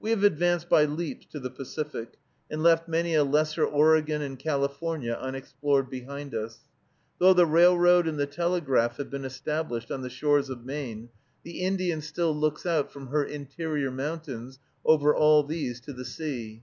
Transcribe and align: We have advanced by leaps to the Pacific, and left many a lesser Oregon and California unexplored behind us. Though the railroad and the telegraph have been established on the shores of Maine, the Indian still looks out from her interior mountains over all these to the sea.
We 0.00 0.10
have 0.10 0.22
advanced 0.22 0.68
by 0.68 0.84
leaps 0.84 1.24
to 1.32 1.40
the 1.40 1.48
Pacific, 1.48 2.18
and 2.50 2.62
left 2.62 2.88
many 2.88 3.14
a 3.14 3.24
lesser 3.24 3.64
Oregon 3.64 4.20
and 4.20 4.38
California 4.38 5.14
unexplored 5.14 5.88
behind 5.88 6.34
us. 6.34 6.58
Though 7.18 7.32
the 7.32 7.46
railroad 7.46 8.06
and 8.06 8.20
the 8.20 8.26
telegraph 8.26 8.98
have 8.98 9.08
been 9.08 9.24
established 9.24 9.90
on 9.90 10.02
the 10.02 10.10
shores 10.10 10.50
of 10.50 10.66
Maine, 10.66 11.08
the 11.42 11.62
Indian 11.62 12.02
still 12.02 12.36
looks 12.36 12.66
out 12.66 12.92
from 12.92 13.06
her 13.06 13.24
interior 13.24 13.90
mountains 13.90 14.58
over 14.84 15.16
all 15.16 15.42
these 15.42 15.80
to 15.80 15.94
the 15.94 16.04
sea. 16.04 16.62